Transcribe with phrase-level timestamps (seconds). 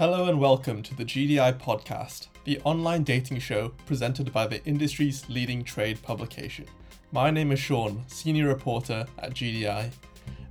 [0.00, 5.28] Hello and welcome to the GDI podcast, the online dating show presented by the industry's
[5.28, 6.64] leading trade publication.
[7.12, 9.90] My name is Sean, senior reporter at GDI,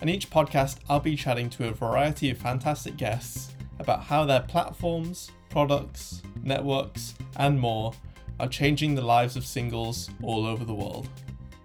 [0.02, 4.42] and each podcast I'll be chatting to a variety of fantastic guests about how their
[4.42, 7.94] platforms, products, networks, and more
[8.40, 11.10] are changing the lives of singles all over the world.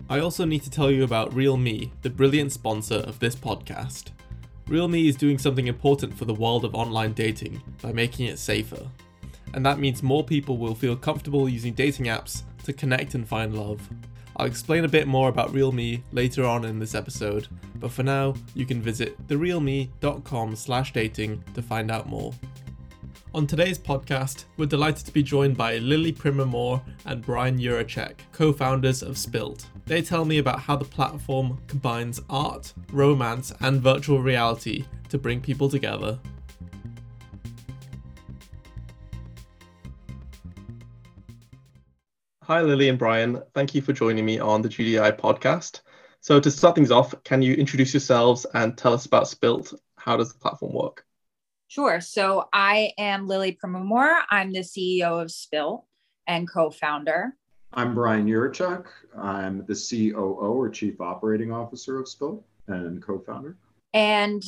[0.09, 4.05] I also need to tell you about RealMe, the brilliant sponsor of this podcast.
[4.69, 8.89] RealMe is doing something important for the world of online dating by making it safer.
[9.53, 13.55] And that means more people will feel comfortable using dating apps to connect and find
[13.55, 13.87] love.
[14.37, 17.47] I'll explain a bit more about RealMe later on in this episode,
[17.77, 22.33] but for now, you can visit therealme.com slash dating to find out more.
[23.35, 29.03] On today's podcast, we're delighted to be joined by Lily Primamore and Brian Yurachek, co-founders
[29.03, 29.67] of Spilt.
[29.87, 35.41] They tell me about how the platform combines art, romance, and virtual reality to bring
[35.41, 36.21] people together.
[42.45, 43.43] Hi, Lily and Brian.
[43.53, 45.81] Thank you for joining me on the GDI podcast.
[46.21, 49.75] So, to start things off, can you introduce yourselves and tell us about Spilt?
[49.97, 51.05] How does the platform work?
[51.69, 52.01] Sure.
[52.01, 54.21] So, I am Lily Primamore.
[54.31, 55.87] I'm the CEO of Spilt
[56.27, 57.37] and co founder.
[57.77, 58.87] I'm Brian Yurachek.
[59.19, 63.57] I'm the COO or Chief Operating Officer of Spilt and co-founder.
[63.93, 64.43] And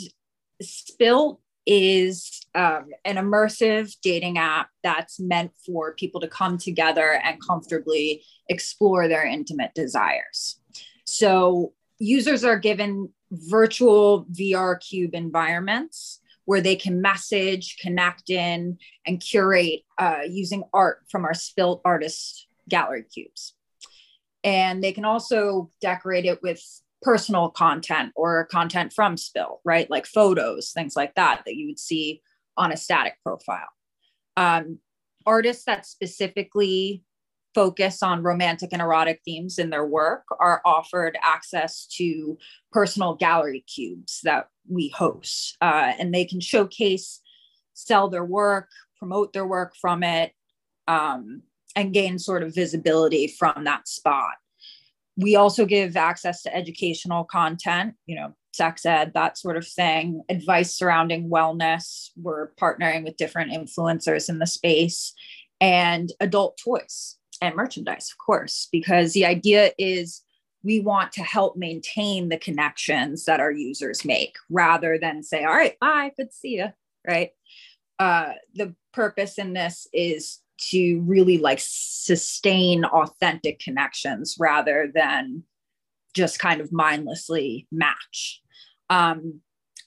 [0.62, 7.44] Spilt is um, an immersive dating app that's meant for people to come together and
[7.44, 10.60] comfortably explore their intimate desires.
[11.04, 19.20] So users are given virtual VR cube environments where they can message, connect in, and
[19.20, 23.54] curate uh, using art from our Spilt artists gallery cubes.
[24.42, 26.62] And they can also decorate it with
[27.02, 29.90] personal content or content from Spilt, right?
[29.90, 32.22] Like photos, things like that, that you would see
[32.56, 33.68] on a static profile.
[34.36, 34.78] Um,
[35.26, 37.02] artists that specifically
[37.56, 42.36] focus on romantic and erotic themes in their work are offered access to
[42.70, 45.56] personal gallery cubes that we host.
[45.62, 47.18] Uh, and they can showcase,
[47.72, 48.68] sell their work,
[48.98, 50.32] promote their work from it,
[50.86, 51.40] um,
[51.74, 54.34] and gain sort of visibility from that spot.
[55.16, 60.22] We also give access to educational content, you know, sex ed, that sort of thing,
[60.28, 62.10] advice surrounding wellness.
[62.16, 65.14] We're partnering with different influencers in the space
[65.58, 70.22] and adult toys and merchandise, of course, because the idea is
[70.62, 75.54] we want to help maintain the connections that our users make rather than say, all
[75.54, 76.66] right, bye, good see you,
[77.06, 77.30] right?
[77.98, 85.42] Uh, the purpose in this is to really like sustain authentic connections rather than
[86.14, 88.40] just kind of mindlessly match.
[88.88, 89.40] Um,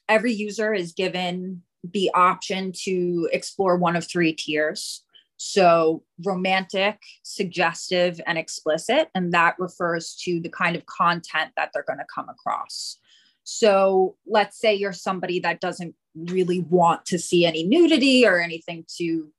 [0.08, 5.04] every user is given the option to explore one of three tiers.
[5.42, 9.10] So, romantic, suggestive, and explicit.
[9.16, 12.98] And that refers to the kind of content that they're going to come across.
[13.46, 18.86] So, let's say you're somebody that doesn't really want to see any nudity or anything
[18.94, 19.32] too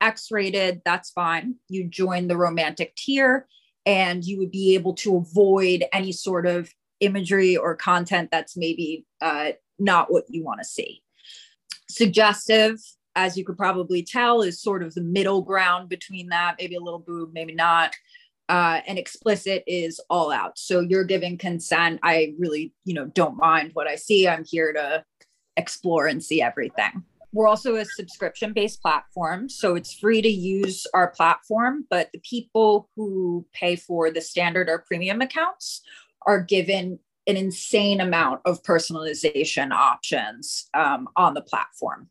[0.00, 1.56] X rated, that's fine.
[1.68, 3.46] You join the romantic tier
[3.86, 9.06] and you would be able to avoid any sort of imagery or content that's maybe
[9.20, 11.02] uh, not what you want to see.
[11.90, 12.78] Suggestive,
[13.18, 16.80] as you could probably tell, is sort of the middle ground between that, maybe a
[16.80, 17.92] little boob, maybe not.
[18.48, 20.56] Uh, and explicit is all out.
[20.56, 21.98] So you're giving consent.
[22.02, 24.26] I really, you know, don't mind what I see.
[24.26, 25.04] I'm here to
[25.56, 27.02] explore and see everything.
[27.32, 29.50] We're also a subscription based platform.
[29.50, 34.70] So it's free to use our platform, but the people who pay for the standard
[34.70, 35.82] or premium accounts
[36.24, 42.08] are given an insane amount of personalization options um, on the platform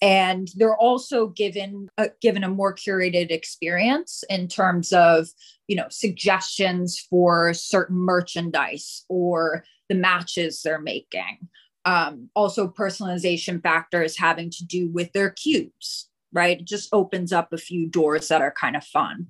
[0.00, 5.28] and they're also given a, given a more curated experience in terms of
[5.66, 11.48] you know suggestions for certain merchandise or the matches they're making
[11.88, 16.60] um, also personalization factors having to do with their cubes, right?
[16.60, 19.28] It just opens up a few doors that are kind of fun.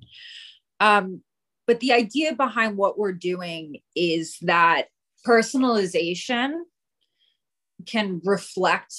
[0.81, 1.21] Um,
[1.67, 4.87] but the idea behind what we're doing is that
[5.25, 6.63] personalization
[7.85, 8.93] can reflect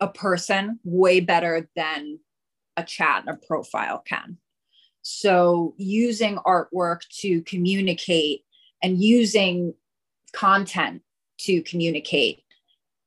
[0.00, 2.18] a person way better than
[2.76, 4.38] a chat and a profile can.
[5.02, 8.42] So, using artwork to communicate
[8.82, 9.74] and using
[10.32, 11.02] content
[11.38, 12.42] to communicate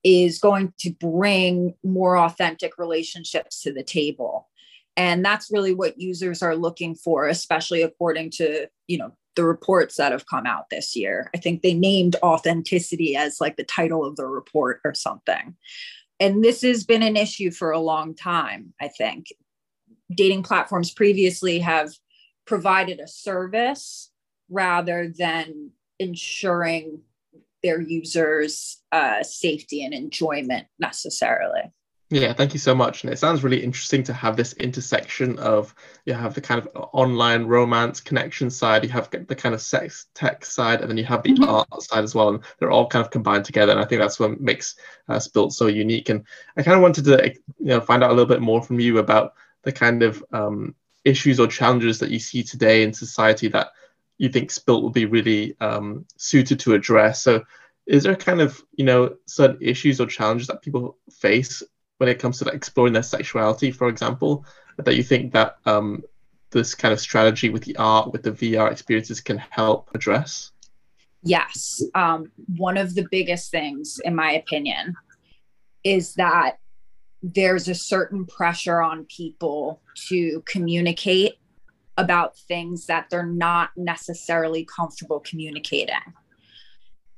[0.03, 4.47] is going to bring more authentic relationships to the table.
[4.95, 9.95] And that's really what users are looking for especially according to you know the reports
[9.97, 11.30] that have come out this year.
[11.36, 15.56] I think they named authenticity as like the title of the report or something
[16.19, 19.27] and this has been an issue for a long time, I think.
[20.13, 21.92] Dating platforms previously have
[22.45, 24.12] provided a service
[24.50, 27.01] rather than ensuring
[27.62, 31.71] their users' uh, safety and enjoyment necessarily.
[32.11, 33.03] Yeah, thank you so much.
[33.03, 35.75] And it sounds really interesting to have this intersection of
[36.06, 40.07] you have the kind of online romance connection side, you have the kind of sex
[40.15, 41.44] tech side, and then you have the mm-hmm.
[41.44, 42.29] art side as well.
[42.29, 43.73] And they're all kind of combined together.
[43.73, 44.75] And I think that's what makes
[45.07, 46.09] uh, Spilt so unique.
[46.09, 46.25] And
[46.57, 48.97] I kind of wanted to you know find out a little bit more from you
[48.97, 50.73] about the kind of um,
[51.05, 53.67] issues or challenges that you see today in society that
[54.17, 57.21] you think Spilt will be really um, suited to address.
[57.21, 57.44] So
[57.85, 61.62] is there kind of you know certain issues or challenges that people face
[62.00, 64.46] when it comes to like, exploring their sexuality, for example,
[64.78, 66.01] that you think that um,
[66.51, 70.51] this kind of strategy with the art, with the VR experiences can help address?
[71.24, 71.84] Yes.
[71.96, 74.96] Um, one of the biggest things, in my opinion,
[75.84, 76.57] is that
[77.22, 81.34] there's a certain pressure on people to communicate
[81.98, 85.96] about things that they're not necessarily comfortable communicating.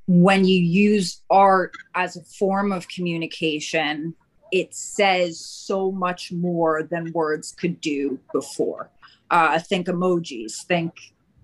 [0.08, 4.16] When you use art as a form of communication,
[4.52, 8.90] it says so much more than words could do before.
[9.30, 10.94] Uh, think emojis, think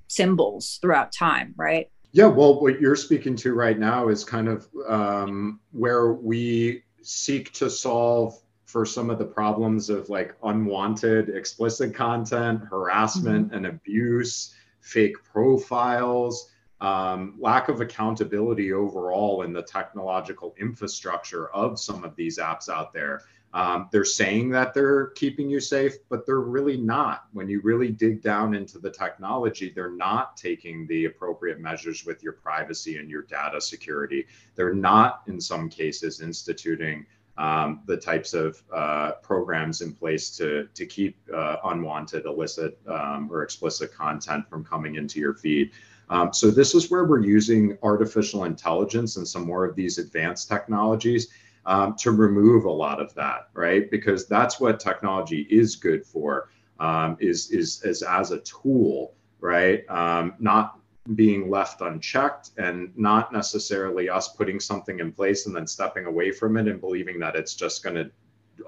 [0.07, 1.89] symbols throughout time, right?
[2.11, 7.53] Yeah, well, what you're speaking to right now is kind of um, where we seek
[7.53, 13.55] to solve for some of the problems of like unwanted explicit content, harassment mm-hmm.
[13.55, 16.49] and abuse, fake profiles,
[16.81, 22.93] um, lack of accountability overall in the technological infrastructure of some of these apps out
[22.93, 23.21] there.
[23.53, 27.25] Um, they're saying that they're keeping you safe, but they're really not.
[27.31, 32.21] When you really dig down into the technology, they're not taking the appropriate measures with
[32.21, 34.27] your privacy and your data security.
[34.55, 37.05] They're not, in some cases, instituting
[37.37, 43.29] um, the types of uh, programs in place to, to keep uh, unwanted, illicit, um,
[43.31, 45.71] or explicit content from coming into your feed.
[46.09, 50.47] Um, so this is where we're using artificial intelligence and some more of these advanced
[50.47, 51.29] technologies
[51.65, 53.91] um, to remove a lot of that, right?
[53.91, 56.49] Because that's what technology is good for,
[56.79, 59.83] um, is, is, is as a tool, right?
[59.89, 60.79] Um, not
[61.15, 66.31] being left unchecked and not necessarily us putting something in place and then stepping away
[66.31, 68.11] from it and believing that it's just going to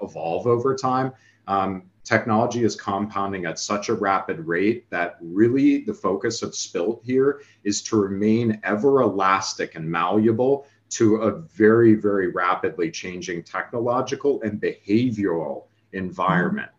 [0.02, 1.12] evolve over time.
[1.46, 7.02] Um, technology is compounding at such a rapid rate that really the focus of Spilt
[7.04, 14.42] here is to remain ever elastic and malleable to a very, very rapidly changing technological
[14.42, 16.70] and behavioral environment.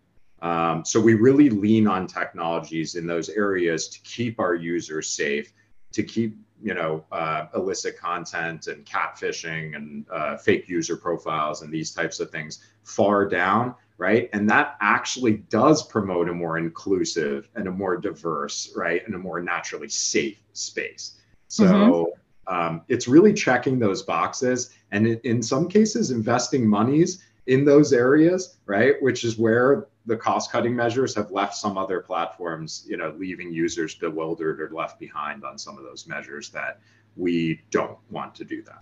[0.42, 5.54] Um, so we really lean on technologies in those areas to keep our users safe,
[5.94, 11.74] to keep you know uh, illicit content and catfishing and uh, fake user profiles and
[11.74, 17.48] these types of things far down right and that actually does promote a more inclusive
[17.56, 22.54] and a more diverse right and a more naturally safe space so mm-hmm.
[22.54, 27.94] um, it's really checking those boxes and in, in some cases investing monies in those
[27.94, 32.98] areas right which is where the cost cutting measures have left some other platforms, you
[32.98, 36.80] know, leaving users bewildered or left behind on some of those measures that
[37.16, 38.82] we don't want to do that.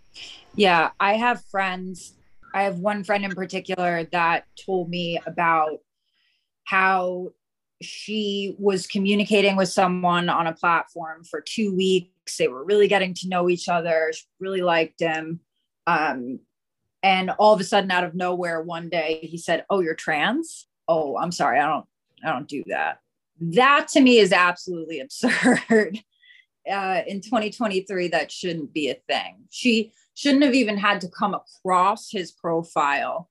[0.55, 2.13] Yeah, I have friends.
[2.53, 5.79] I have one friend in particular that told me about
[6.65, 7.29] how
[7.81, 12.37] she was communicating with someone on a platform for two weeks.
[12.37, 14.11] They were really getting to know each other.
[14.13, 15.39] She really liked him.
[15.87, 16.39] Um,
[17.01, 20.67] and all of a sudden, out of nowhere, one day he said, Oh, you're trans?
[20.89, 21.85] oh i'm sorry i don't
[22.25, 22.99] i don't do that
[23.39, 25.99] that to me is absolutely absurd
[26.69, 31.33] uh, in 2023 that shouldn't be a thing she shouldn't have even had to come
[31.33, 33.29] across his profile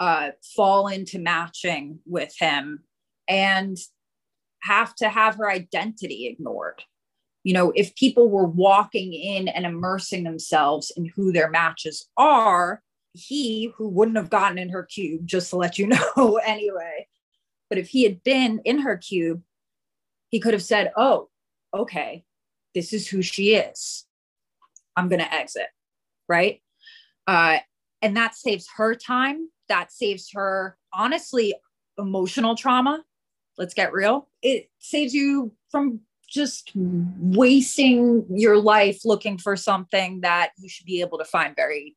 [0.00, 2.82] uh, fall into matching with him
[3.28, 3.76] and
[4.62, 6.82] have to have her identity ignored
[7.44, 12.82] you know if people were walking in and immersing themselves in who their matches are
[13.14, 15.86] he who wouldn't have gotten in her cube, just to let you
[16.16, 17.06] know anyway.
[17.68, 19.42] But if he had been in her cube,
[20.28, 21.28] he could have said, Oh,
[21.74, 22.24] okay,
[22.74, 24.06] this is who she is.
[24.96, 25.68] I'm going to exit.
[26.32, 26.62] Right.
[27.26, 27.58] Uh,
[28.00, 29.50] and that saves her time.
[29.68, 31.54] That saves her, honestly,
[31.98, 33.04] emotional trauma.
[33.58, 34.30] Let's get real.
[34.40, 41.02] It saves you from just wasting your life looking for something that you should be
[41.02, 41.96] able to find very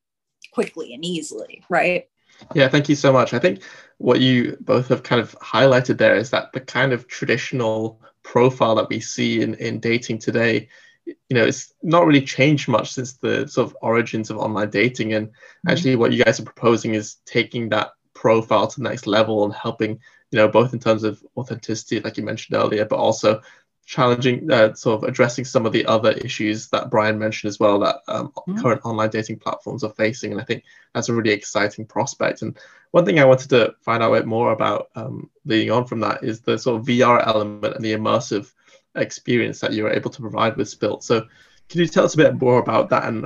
[0.52, 2.10] quickly and easily, right?
[2.54, 3.34] Yeah, thank you so much.
[3.34, 3.64] I think
[4.00, 8.76] what you both have kind of highlighted there is that the kind of traditional profile
[8.76, 10.68] that we see in, in dating today
[11.06, 15.14] you know it's not really changed much since the sort of origins of online dating
[15.14, 15.70] and mm-hmm.
[15.70, 19.54] actually what you guys are proposing is taking that profile to the next level and
[19.54, 20.00] helping
[20.32, 23.42] you know both in terms of authenticity like you mentioned earlier but also
[23.88, 27.80] challenging uh, sort of addressing some of the other issues that brian mentioned as well
[27.80, 28.60] that um, mm-hmm.
[28.60, 32.58] current online dating platforms are facing and i think that's a really exciting prospect and
[32.92, 36.00] one thing i wanted to find out a bit more about um, leading on from
[36.00, 38.52] that is the sort of vr element and the immersive
[38.96, 41.04] experience that you're able to provide with Spilt.
[41.04, 41.26] So,
[41.70, 43.26] can you tell us a bit more about that and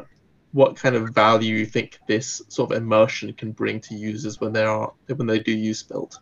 [0.51, 4.53] what kind of value you think this sort of immersion can bring to users when
[4.53, 6.19] they are when they do use Spilt?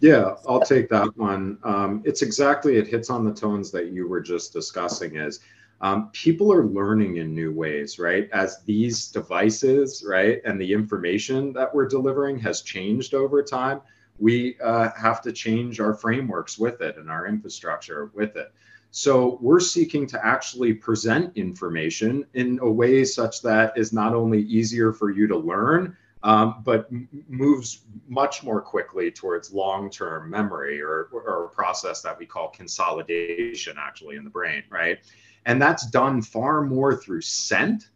[0.00, 1.58] Yeah, I'll take that one.
[1.62, 5.16] Um, it's exactly it hits on the tones that you were just discussing.
[5.16, 5.40] Is
[5.80, 8.28] um, people are learning in new ways, right?
[8.32, 13.80] As these devices, right, and the information that we're delivering has changed over time
[14.18, 18.52] we uh, have to change our frameworks with it and our infrastructure with it.
[18.90, 24.42] So we're seeking to actually present information in a way such that is not only
[24.42, 26.88] easier for you to learn, um, but
[27.28, 33.76] moves much more quickly towards long-term memory or, or a process that we call consolidation
[33.78, 35.00] actually in the brain, right?
[35.44, 37.88] And that's done far more through scent,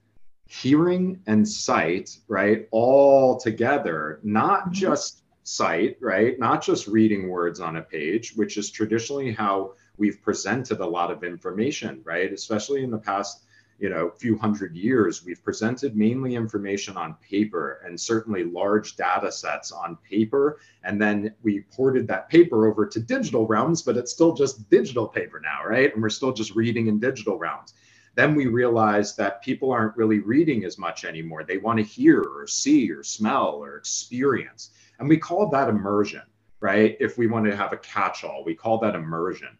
[0.46, 2.68] hearing, and sight, right?
[2.70, 4.72] All together, not mm-hmm.
[4.72, 5.17] just
[5.48, 6.38] sight, right?
[6.38, 11.10] Not just reading words on a page, which is traditionally how we've presented a lot
[11.10, 12.30] of information, right?
[12.30, 13.44] Especially in the past,
[13.78, 19.32] you know, few hundred years, we've presented mainly information on paper and certainly large data
[19.32, 20.58] sets on paper.
[20.84, 25.08] And then we ported that paper over to digital realms, but it's still just digital
[25.08, 25.90] paper now, right?
[25.94, 27.72] And we're still just reading in digital realms.
[28.16, 31.44] Then we realized that people aren't really reading as much anymore.
[31.44, 34.72] They want to hear or see or smell or experience.
[34.98, 36.22] And we call that immersion,
[36.60, 36.96] right?
[37.00, 39.56] If we want to have a catch all, we call that immersion.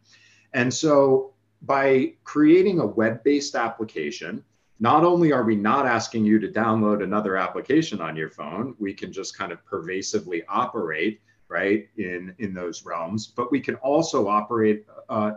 [0.53, 4.45] And so by creating a web based application,
[4.81, 8.95] not only are we not asking you to download another application on your phone, we
[8.95, 14.29] can just kind of pervasively operate right in in those realms but we can also
[14.29, 15.33] operate uh,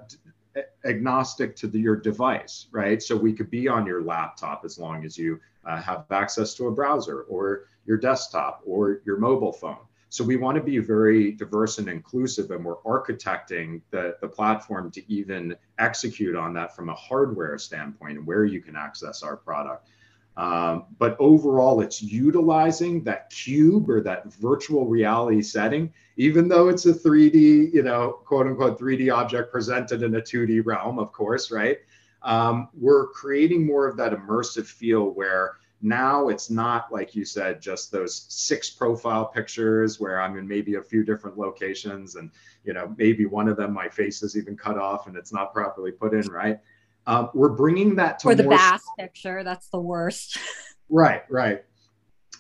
[0.86, 5.06] agnostic to the, your device right so we could be on your laptop as long
[5.06, 9.86] as you uh, have access to a browser or your desktop or your mobile phone
[10.12, 14.92] so we want to be very diverse and inclusive, and we're architecting the, the platform
[14.92, 19.38] to even execute on that from a hardware standpoint and where you can access our
[19.38, 19.88] product.
[20.36, 26.86] Um, but overall, it's utilizing that cube or that virtual reality setting, even though it's
[26.86, 31.52] a 3D, you know, quote unquote 3D object presented in a 2D realm, of course,
[31.52, 31.78] right?
[32.22, 37.62] Um, we're creating more of that immersive feel where now it's not like you said,
[37.62, 42.32] just those six profile pictures where I'm in maybe a few different locations and
[42.64, 45.54] you know maybe one of them my face is even cut off and it's not
[45.54, 46.60] properly put in right.
[47.08, 49.44] Um, we're bringing that to or the bass picture.
[49.44, 50.38] That's the worst.
[50.90, 51.64] right, right.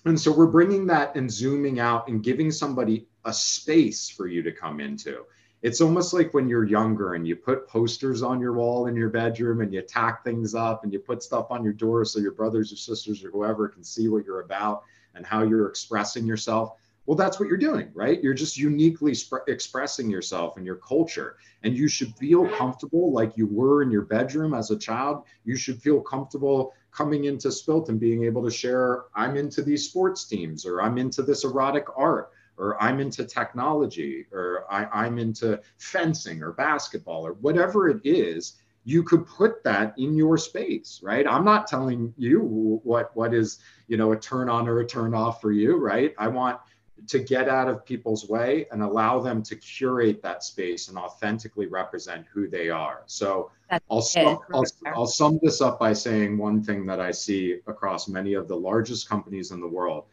[0.05, 4.41] And so we're bringing that and zooming out and giving somebody a space for you
[4.43, 5.25] to come into
[5.61, 9.09] it's almost like when you're younger and you put posters on your wall in your
[9.09, 12.31] bedroom and you tack things up and you put stuff on your door so your
[12.31, 16.77] brothers or sisters or whoever can see what you're about and how you're expressing yourself.
[17.05, 18.23] Well, that's what you're doing, right?
[18.23, 21.37] You're just uniquely sp- expressing yourself and your culture.
[21.63, 25.25] And you should feel comfortable like you were in your bedroom as a child.
[25.43, 29.87] You should feel comfortable coming into Spilt and being able to share, I'm into these
[29.87, 32.30] sports teams or I'm into this erotic art
[32.61, 38.53] or I'm into technology, or I, am into fencing or basketball, or whatever it is,
[38.83, 41.25] you could put that in your space, right?
[41.27, 45.15] I'm not telling you what what is you know a turn on or a turn
[45.15, 46.13] off for you, right?
[46.19, 46.59] I want
[47.07, 51.65] to get out of people's way and allow them to curate that space and authentically
[51.65, 53.01] represent who they are.
[53.07, 53.49] So
[53.89, 58.07] I'll, sum, I'll, I'll sum this up by saying one thing that I see across
[58.07, 60.05] many of the largest companies in the world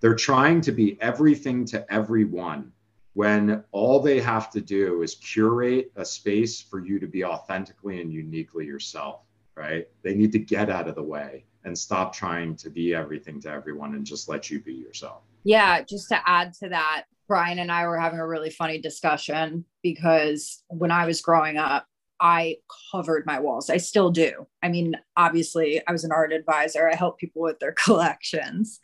[0.00, 2.72] they're trying to be everything to everyone
[3.14, 8.02] when all they have to do is curate a space for you to be authentically
[8.02, 9.22] and uniquely yourself,
[9.54, 9.88] right?
[10.02, 13.50] They need to get out of the way and stop trying to be everything to
[13.50, 15.22] everyone and just let you be yourself.
[15.44, 19.64] Yeah, just to add to that, Brian and I were having a really funny discussion
[19.82, 21.86] because when I was growing up,
[22.20, 22.58] I
[22.92, 23.70] covered my walls.
[23.70, 24.46] I still do.
[24.62, 26.88] I mean, obviously, I was an art advisor.
[26.88, 28.80] I help people with their collections.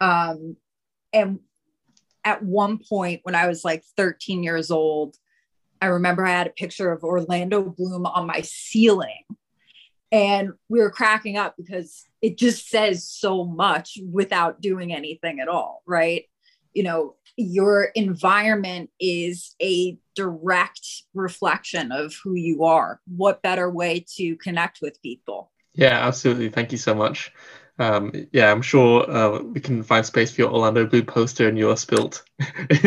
[0.00, 0.56] Um,
[1.12, 1.40] and
[2.24, 5.16] at one point, when I was like 13 years old,
[5.80, 9.24] I remember I had a picture of Orlando Bloom on my ceiling.
[10.10, 15.48] And we were cracking up because it just says so much without doing anything at
[15.48, 15.82] all.
[15.86, 16.24] Right.
[16.74, 24.04] you know your environment is a direct reflection of who you are what better way
[24.16, 27.32] to connect with people yeah absolutely thank you so much
[27.78, 31.56] um, yeah, I'm sure uh, we can find space for your Orlando Bloom poster in
[31.56, 32.22] your spilt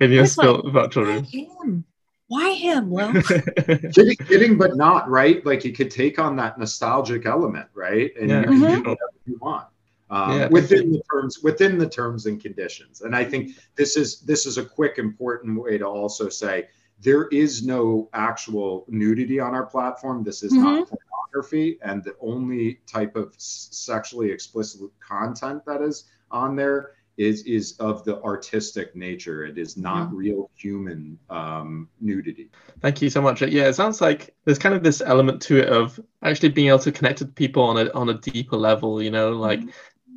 [0.00, 1.24] in your spilt like, virtual room.
[1.24, 1.84] Him?
[2.28, 2.90] Why him?
[2.90, 5.44] Well, kidding, kidding, but not right.
[5.44, 8.10] Like you could take on that nostalgic element, right?
[8.18, 8.40] And yeah.
[8.40, 8.74] you can mm-hmm.
[8.74, 9.66] do whatever you want.
[10.10, 14.20] Um, yeah, within the terms within the terms and conditions and i think this is
[14.20, 16.68] this is a quick important way to also say
[17.00, 20.62] there is no actual nudity on our platform this is mm-hmm.
[20.62, 20.90] not
[21.34, 27.76] pornography and the only type of sexually explicit content that is on there is is
[27.78, 29.44] of the artistic nature.
[29.44, 30.16] It is not mm-hmm.
[30.16, 32.50] real human um, nudity.
[32.80, 33.40] Thank you so much.
[33.42, 36.80] Yeah, it sounds like there's kind of this element to it of actually being able
[36.80, 39.02] to connect with people on a on a deeper level.
[39.02, 39.60] You know, like.
[39.60, 39.70] Mm-hmm.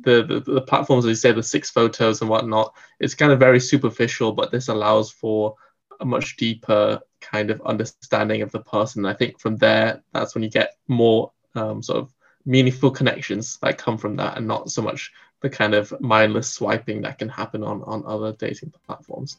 [0.04, 3.40] The, the, the platforms, as you say, the six photos and whatnot, it's kind of
[3.40, 5.56] very superficial, but this allows for
[6.00, 9.04] a much deeper kind of understanding of the person.
[9.04, 12.12] I think from there, that's when you get more um, sort of
[12.44, 17.02] meaningful connections that come from that, and not so much the kind of mindless swiping
[17.02, 19.38] that can happen on on other dating platforms.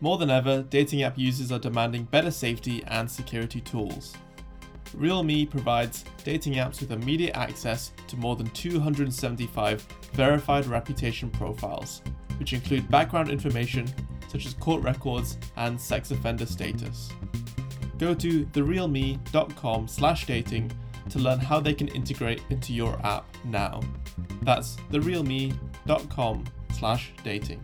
[0.00, 4.14] More than ever, dating app users are demanding better safety and security tools.
[4.96, 12.02] RealMe provides dating apps with immediate access to more than 275 verified reputation profiles,
[12.38, 13.86] which include background information
[14.28, 17.10] such as court records and sex offender status.
[17.98, 20.72] Go to therealme.com slash dating
[21.10, 23.80] to learn how they can integrate into your app now.
[24.42, 27.62] That's therealme.com slash dating.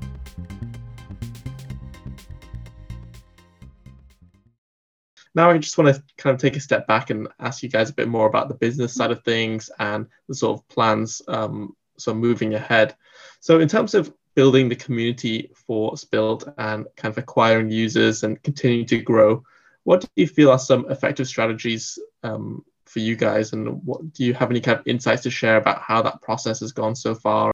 [5.34, 7.90] Now I just want to kind of take a step back and ask you guys
[7.90, 11.76] a bit more about the business side of things and the sort of plans um,
[11.98, 12.96] so moving ahead.
[13.40, 18.42] So in terms of building the community for Spilt and kind of acquiring users and
[18.42, 19.42] continuing to grow,
[19.84, 23.52] what do you feel are some effective strategies um, for you guys?
[23.52, 26.60] And what do you have any kind of insights to share about how that process
[26.60, 27.52] has gone so far?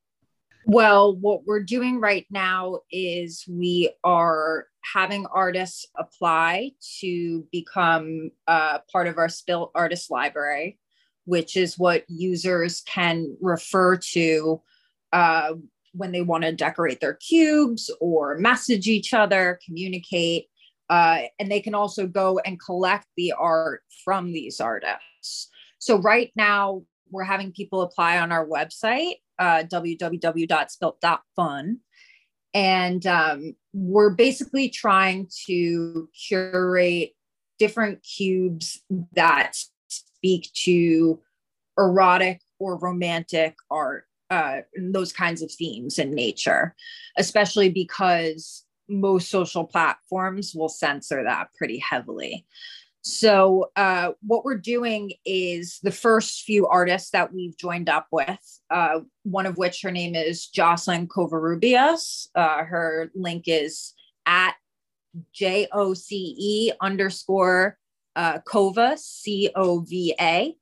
[0.68, 8.78] Well, what we're doing right now is we are having artists apply to become uh,
[8.90, 10.78] part of our Spilt Artist Library,
[11.24, 14.60] which is what users can refer to
[15.12, 15.52] uh,
[15.96, 20.46] when they want to decorate their cubes or message each other, communicate.
[20.88, 25.48] Uh, and they can also go and collect the art from these artists.
[25.78, 31.78] So, right now, we're having people apply on our website, uh, www.spilt.fun.
[32.54, 37.12] And um, we're basically trying to curate
[37.58, 38.82] different cubes
[39.12, 39.56] that
[39.88, 41.20] speak to
[41.78, 46.74] erotic or romantic art, uh, those kinds of themes in nature,
[47.16, 52.46] especially because most social platforms will censor that pretty heavily.
[53.02, 58.60] So, uh, what we're doing is the first few artists that we've joined up with,
[58.68, 62.28] uh, one of which her name is Jocelyn Covarrubias.
[62.34, 63.94] Uh, her link is
[64.26, 64.54] at
[65.32, 67.78] J O C E underscore
[68.16, 70.56] uh, Cova, C O V A.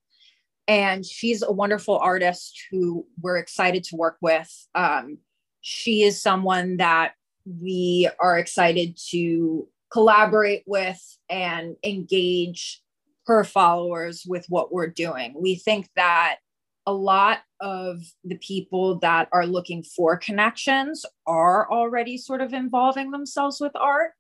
[0.66, 4.50] And she's a wonderful artist who we're excited to work with.
[4.74, 5.18] Um,
[5.61, 7.12] she is someone that
[7.44, 12.83] we are excited to collaborate with and engage
[13.27, 15.35] her followers with what we're doing.
[15.37, 16.38] We think that
[16.87, 23.11] a lot of the people that are looking for connections are already sort of involving
[23.11, 24.12] themselves with art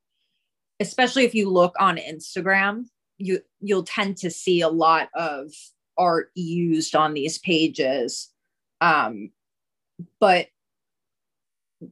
[0.80, 2.84] especially if you look on instagram
[3.18, 5.50] you you'll tend to see a lot of
[5.96, 8.30] art used on these pages
[8.80, 9.30] um,
[10.20, 10.48] but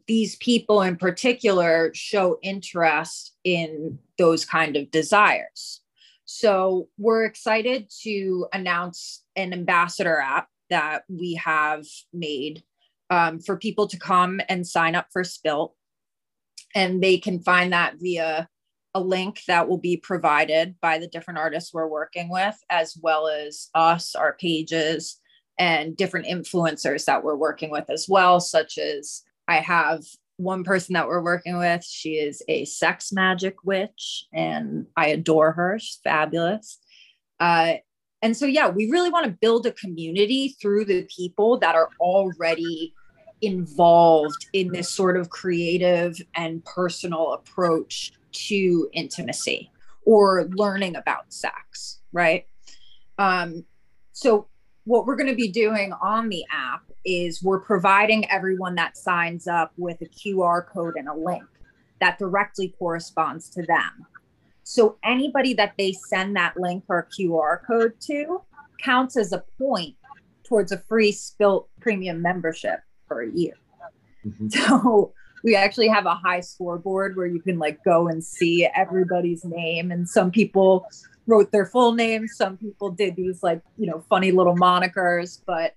[0.07, 5.81] these people in particular show interest in those kind of desires.
[6.25, 12.62] So we're excited to announce an ambassador app that we have made
[13.11, 15.75] um, for people to come and sign up for Spilt.
[16.75, 18.49] And they can find that via
[18.94, 23.28] a link that will be provided by the different artists we're working with, as well
[23.28, 25.20] as us, our pages,
[25.59, 30.02] and different influencers that we're working with as well, such as I have
[30.37, 31.85] one person that we're working with.
[31.85, 35.78] She is a sex magic witch, and I adore her.
[35.78, 36.78] She's fabulous.
[37.40, 37.74] Uh,
[38.20, 41.88] and so, yeah, we really want to build a community through the people that are
[41.98, 42.94] already
[43.40, 49.71] involved in this sort of creative and personal approach to intimacy
[50.05, 52.47] or learning about sex, right?
[53.18, 53.64] Um,
[54.12, 54.49] so,
[54.85, 59.47] what we're going to be doing on the app is we're providing everyone that signs
[59.47, 61.45] up with a QR code and a link
[62.01, 64.07] that directly corresponds to them.
[64.64, 68.42] So anybody that they send that link or QR code to
[68.83, 69.95] counts as a point
[70.45, 73.55] towards a free Spilt premium membership for a year.
[74.27, 74.49] Mm-hmm.
[74.51, 79.44] So we actually have a high scoreboard where you can like go and see everybody's
[79.44, 80.87] name and some people
[81.26, 85.74] wrote their full names some people did these like you know funny little monikers but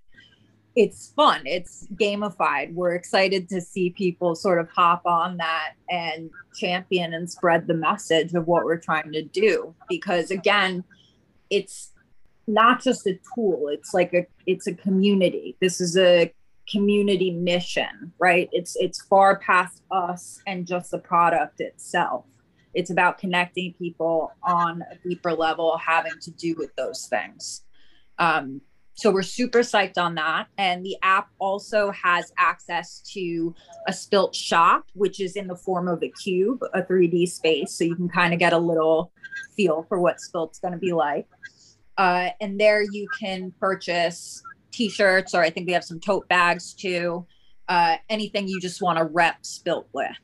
[0.76, 1.42] it's fun.
[1.46, 2.74] It's gamified.
[2.74, 7.74] We're excited to see people sort of hop on that and champion and spread the
[7.74, 10.84] message of what we're trying to do because again
[11.50, 11.92] it's
[12.48, 15.56] not just a tool it's like a it's a community.
[15.62, 16.34] This is a
[16.70, 18.50] community mission right?
[18.52, 22.26] It's it's far past us and just the product itself.
[22.74, 27.64] It's about connecting people on a deeper level having to do with those things.
[28.20, 28.62] Um,
[28.98, 30.48] so we're super psyched on that.
[30.58, 33.54] And the app also has access to
[33.88, 37.72] a spilt shop which is in the form of a cube a 3d space.
[37.78, 39.12] So you can kind of get a little
[39.56, 41.28] feel for what spilt's going to be like.
[41.98, 44.42] Uh, and there you can purchase
[44.76, 47.26] t-shirts or i think we have some tote bags too.
[47.68, 50.16] Uh, anything you just want to rep spilt with.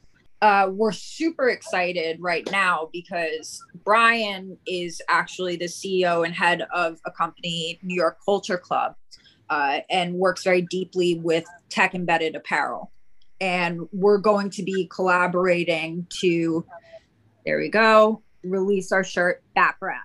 [0.44, 7.00] Uh, we're super excited right now because brian is actually the ceo and head of
[7.06, 8.96] a company new york culture club
[9.52, 12.90] uh, and works very deeply with tech embedded apparel.
[13.42, 16.66] And we're going to be collaborating to
[17.46, 20.02] there we go release our shirt background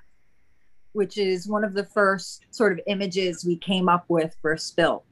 [0.96, 5.04] which is one of the first sort of images we came up with for Spilt.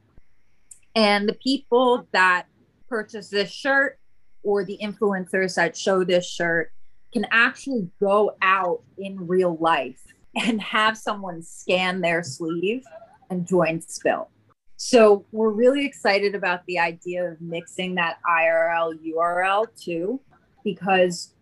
[0.96, 2.46] And the people that
[2.88, 3.98] purchase this shirt
[4.42, 6.72] or the influencers that show this shirt
[7.12, 10.00] can actually go out in real life
[10.36, 12.82] and have someone scan their sleeve
[13.28, 14.30] and join Spilt.
[14.76, 20.18] So we're really excited about the idea of mixing that IRL URL too,
[20.64, 21.34] because,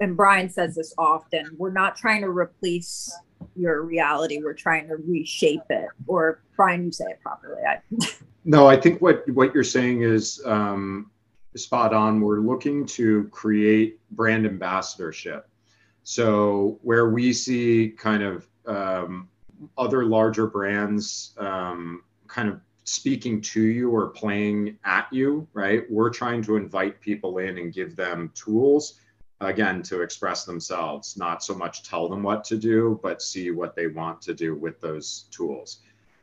[0.00, 3.12] and Brian says this often, we're not trying to replace
[3.56, 4.40] your reality.
[4.42, 5.88] We're trying to reshape it.
[6.06, 7.62] Or Brian, you say it properly.
[7.62, 7.80] I...
[8.44, 11.10] no, I think what what you're saying is um,
[11.56, 12.20] spot on.
[12.20, 15.48] We're looking to create brand ambassadorship.
[16.02, 19.28] So where we see kind of um,
[19.76, 25.84] other larger brands um, kind of speaking to you or playing at you, right?
[25.90, 29.00] We're trying to invite people in and give them tools
[29.40, 33.74] again to express themselves not so much tell them what to do but see what
[33.74, 35.80] they want to do with those tools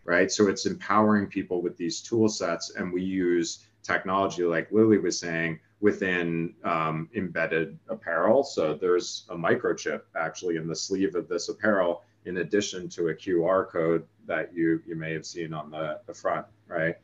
[0.07, 0.31] right?
[0.31, 5.19] So it's empowering people with these tool sets and we use technology like lily was
[5.19, 8.43] saying within um, embedded apparel.
[8.43, 13.13] So there's a microchip actually in the sleeve of this apparel in addition to a
[13.13, 16.95] qr code that you you may have seen on the, the front right?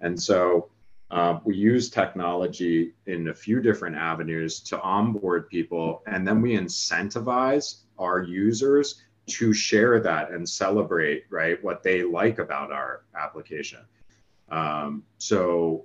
[0.00, 0.68] And so
[1.12, 6.56] uh, we use technology in a few different avenues to onboard people, and then we
[6.56, 13.80] incentivize our users to share that and celebrate right what they like about our application.
[14.48, 15.84] Um, so,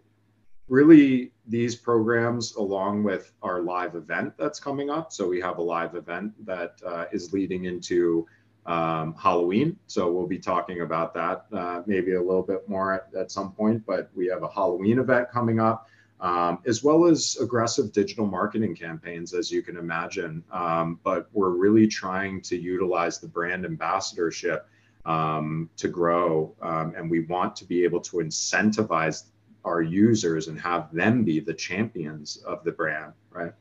[0.70, 5.62] really, these programs, along with our live event that's coming up, so we have a
[5.62, 8.26] live event that uh, is leading into
[8.68, 9.78] um, Halloween.
[9.88, 13.54] So we'll be talking about that uh, maybe a little bit more at, at, some
[13.54, 13.86] point.
[13.86, 15.88] But we have a Halloween event coming up,
[16.20, 20.44] um, as well as aggressive digital marketing campaigns, as you can imagine.
[20.52, 24.68] Um, but we're really trying to utilize the brand ambassadorship
[25.06, 29.24] um, to grow, um, and we want to be able to incentivize
[29.64, 33.54] our users and have them be the champions of the brand, right?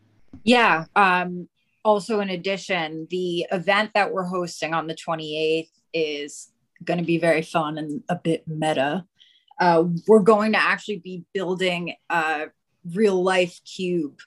[0.42, 1.48] Yeah, um,
[1.86, 6.50] also in addition the event that we're hosting on the 28th is
[6.84, 9.04] going to be very fun and a bit meta.
[9.60, 12.46] Uh, we're going to actually be building a
[12.94, 14.18] real life cube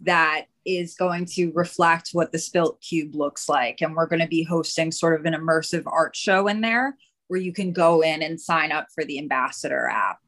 [0.00, 3.80] that is going to reflect what the spilt cube looks like.
[3.80, 6.96] And we're going to be hosting sort of an immersive art show in there
[7.28, 10.18] where you can go in and sign up for the ambassador app.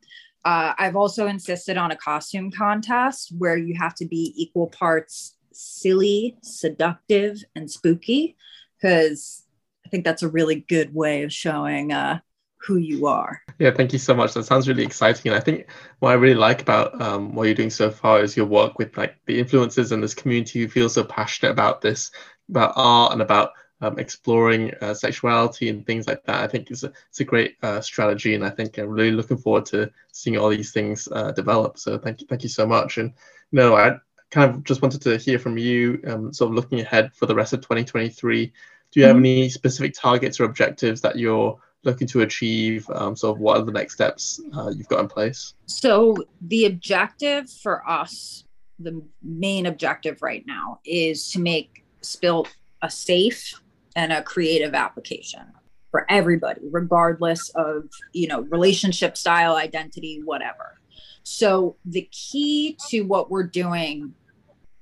[0.45, 5.36] Uh, i've also insisted on a costume contest where you have to be equal parts
[5.57, 8.37] silly, seductive, and spooky
[8.77, 9.45] because
[9.85, 12.21] I think that's a really good way of showing uh,
[12.59, 13.41] who you are.
[13.59, 14.35] Yeah, thank you so much.
[14.35, 15.31] That sounds really exciting.
[15.31, 15.69] And I think
[16.01, 18.97] what I really like about um, what you're doing so far is your work with
[18.97, 22.11] like the influencers and this community who feel so passionate about this,
[22.49, 26.43] about art and about um, exploring uh, sexuality and things like that.
[26.43, 29.37] I think it's a, it's a great uh, strategy, and I think I'm really looking
[29.37, 31.79] forward to seeing all these things uh, develop.
[31.79, 32.99] So thank you, thank you so much.
[32.99, 33.13] And
[33.51, 33.97] you know, I
[34.37, 37.35] kind of just wanted to hear from you, um, sort of looking ahead for the
[37.35, 38.53] rest of 2023.
[38.93, 39.25] Do you have mm-hmm.
[39.25, 42.89] any specific targets or objectives that you're looking to achieve?
[42.91, 45.55] Um, sort of what are the next steps uh, you've got in place?
[45.65, 48.45] So the objective for us,
[48.79, 53.59] the main objective right now, is to make Spilt a safe
[53.97, 55.47] and a creative application
[55.91, 60.79] for everybody, regardless of you know relationship style, identity, whatever.
[61.23, 64.13] So the key to what we're doing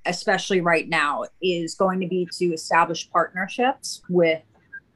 [0.05, 4.41] especially right now, is going to be to establish partnerships with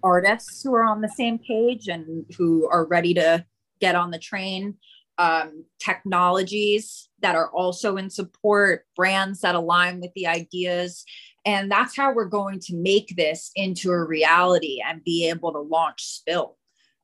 [0.03, 3.45] artists who are on the same page and who are ready to
[3.81, 4.75] get on the train.
[5.17, 11.03] Um, technologies that are also in support, brands that align with the ideas.
[11.45, 15.59] And that's how we're going to make this into a reality and be able to
[15.59, 16.55] launch Spilt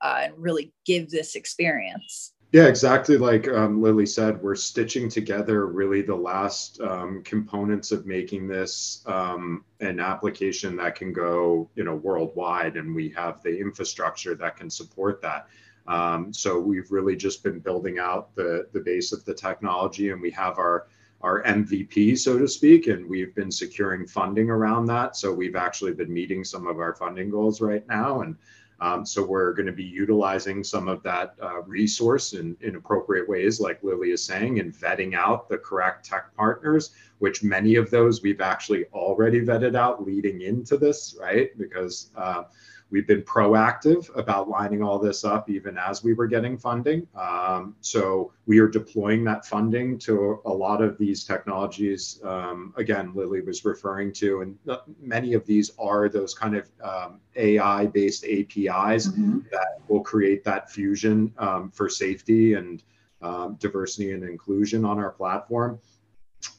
[0.02, 2.34] uh, and really give this experience.
[2.56, 8.06] Yeah, exactly like um, Lily said, we're stitching together really the last um, components of
[8.06, 13.60] making this um, an application that can go, you know, worldwide, and we have the
[13.60, 15.50] infrastructure that can support that.
[15.86, 20.22] Um, so we've really just been building out the the base of the technology, and
[20.22, 20.88] we have our
[21.20, 25.18] our MVP, so to speak, and we've been securing funding around that.
[25.18, 28.38] So we've actually been meeting some of our funding goals right now, and
[28.82, 33.28] um, so we're going to be utilizing some of that uh, resource in, in appropriate
[33.28, 37.90] ways, like Lily is saying, and vetting out the correct tech partners, which many of
[37.90, 41.58] those we've actually already vetted out leading into this, right?
[41.58, 42.44] Because uh,
[42.92, 47.08] We've been proactive about lining all this up even as we were getting funding.
[47.16, 52.22] Um, so we are deploying that funding to a lot of these technologies.
[52.24, 54.58] Um, again, Lily was referring to, and
[55.02, 59.40] many of these are those kind of um, AI based APIs mm-hmm.
[59.52, 62.84] that will create that fusion um, for safety and
[63.22, 65.80] um, diversity and inclusion on our platform.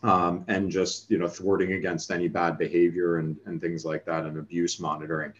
[0.02, 4.24] Um, and just you know thwarting against any bad behavior and, and things like that
[4.24, 5.32] and abuse monitoring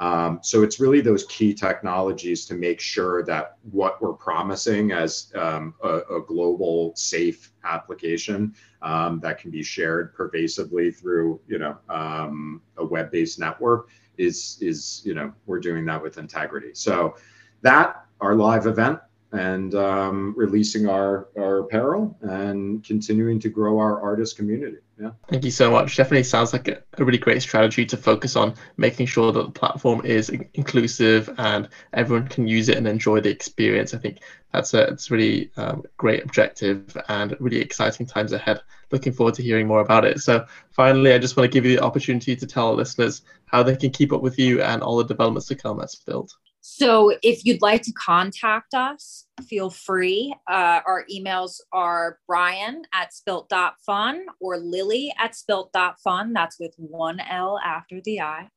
[0.00, 5.32] um, so it's really those key technologies to make sure that what we're promising as
[5.36, 11.76] um, a, a, global safe application um, that can be shared pervasively through you know
[11.88, 16.70] um, a web-based network is is you know we're doing that with integrity.
[16.74, 17.16] So
[17.62, 18.98] that our live event
[19.32, 24.78] and um, releasing our our apparel and continuing to grow our artist community.
[25.00, 25.10] Yeah.
[25.28, 25.96] Thank you so much.
[25.96, 29.50] Definitely sounds like a, a, really great strategy to focus on making sure that the
[29.50, 33.92] platform is inclusive and everyone can use it and enjoy the experience.
[33.92, 34.20] I think
[34.52, 38.60] that's a it's really um, great objective and really exciting times ahead.
[38.92, 40.20] Looking forward to hearing more about it.
[40.20, 43.64] So finally, I just want to give you the opportunity to tell our listeners how
[43.64, 46.36] they can keep up with you and all the developments to come at Spilt.
[46.66, 50.34] So if you'd like to contact us, feel free.
[50.50, 56.32] Uh, our emails are brian at spilt.fun or lily at spilt.fun.
[56.32, 58.48] That's with one L after the I.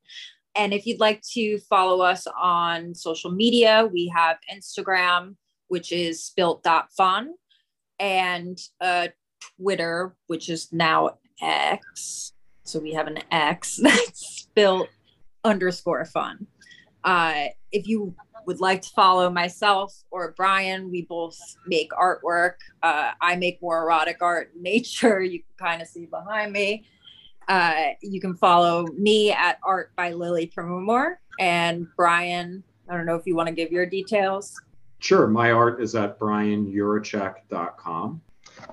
[0.55, 5.35] And if you'd like to follow us on social media, we have Instagram,
[5.67, 7.33] which is spilt.fun,
[7.99, 9.09] and uh,
[9.59, 12.31] Twitter, which is now X.
[12.63, 14.87] So we have an X that's spilt
[15.43, 16.47] underscore fun.
[17.07, 18.13] Uh, if you
[18.45, 22.55] would like to follow myself or Brian, we both make artwork.
[22.83, 25.21] Uh, I make more erotic art in nature.
[25.27, 26.83] You can kind of see behind me.
[27.47, 32.61] Uh, you can follow me at Art by Lily Primamore and Brian.
[32.89, 34.59] I don't know if you want to give your details.
[34.99, 35.27] Sure.
[35.27, 38.21] My art is at brianyurachek.com.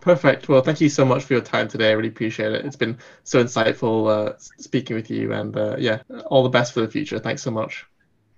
[0.00, 0.48] Perfect.
[0.48, 1.90] Well, thank you so much for your time today.
[1.90, 2.64] I really appreciate it.
[2.64, 6.80] It's been so insightful uh, speaking with you, and uh, yeah, all the best for
[6.80, 7.20] the future.
[7.20, 7.86] Thanks so much.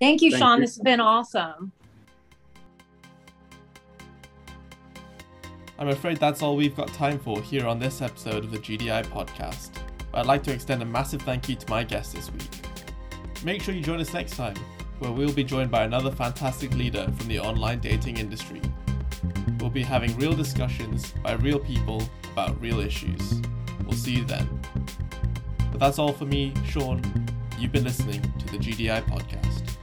[0.00, 0.58] Thank you, Thank Sean.
[0.58, 0.66] You.
[0.66, 1.72] This has been awesome.
[5.78, 9.04] I'm afraid that's all we've got time for here on this episode of the GDI
[9.06, 9.70] podcast.
[10.10, 12.48] But I'd like to extend a massive thank you to my guest this week.
[13.44, 14.56] Make sure you join us next time,
[15.00, 18.62] where we'll be joined by another fantastic leader from the online dating industry.
[19.60, 23.42] We'll be having real discussions by real people about real issues.
[23.84, 24.48] We'll see you then.
[25.70, 27.02] But that's all for me, Sean.
[27.58, 29.75] You've been listening to the GDI podcast.